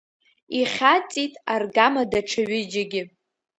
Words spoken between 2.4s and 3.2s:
ҩыџьагьы.